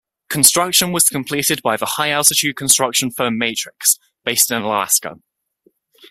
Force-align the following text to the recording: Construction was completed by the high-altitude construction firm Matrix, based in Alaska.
Construction 0.31 0.91
was 0.91 1.03
completed 1.07 1.61
by 1.61 1.77
the 1.77 1.85
high-altitude 1.85 2.55
construction 2.55 3.11
firm 3.11 3.37
Matrix, 3.37 3.99
based 4.25 4.49
in 4.49 4.59
Alaska. 4.63 5.17